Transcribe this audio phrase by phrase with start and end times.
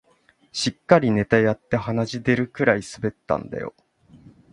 [0.51, 3.75] しっかりネタやって鼻血出るくらい滑ったんだよ